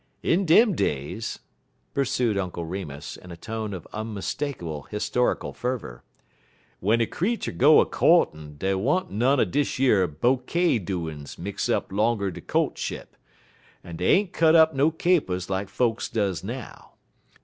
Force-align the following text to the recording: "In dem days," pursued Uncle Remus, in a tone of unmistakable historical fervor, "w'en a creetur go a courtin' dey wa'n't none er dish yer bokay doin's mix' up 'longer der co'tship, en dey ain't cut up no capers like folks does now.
"In 0.23 0.47
dem 0.47 0.73
days," 0.73 1.37
pursued 1.93 2.35
Uncle 2.35 2.65
Remus, 2.65 3.17
in 3.17 3.29
a 3.31 3.37
tone 3.37 3.71
of 3.71 3.87
unmistakable 3.93 4.87
historical 4.89 5.53
fervor, 5.53 6.03
"w'en 6.81 7.01
a 7.01 7.05
creetur 7.05 7.51
go 7.51 7.79
a 7.81 7.85
courtin' 7.85 8.57
dey 8.57 8.73
wa'n't 8.73 9.11
none 9.11 9.39
er 9.39 9.45
dish 9.45 9.77
yer 9.77 10.07
bokay 10.07 10.79
doin's 10.83 11.37
mix' 11.37 11.69
up 11.69 11.91
'longer 11.91 12.31
der 12.31 12.41
co'tship, 12.41 13.15
en 13.83 13.97
dey 13.97 14.07
ain't 14.07 14.33
cut 14.33 14.55
up 14.55 14.73
no 14.73 14.89
capers 14.89 15.51
like 15.51 15.69
folks 15.69 16.09
does 16.09 16.43
now. 16.43 16.93